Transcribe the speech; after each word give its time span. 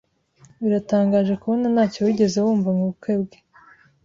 Biratangaje 0.61 1.33
kubona 1.41 1.65
ntacyo 1.73 1.99
wigeze 2.05 2.37
wumva 2.45 2.69
mubukwe 2.77 3.13
bwe. 3.21 3.37